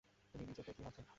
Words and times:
তুমি 0.35 0.43
নিজেকে 0.45 0.71
কী 0.73 0.81
ভাবছ? 0.85 1.07